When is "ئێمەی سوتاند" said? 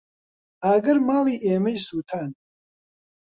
1.45-2.35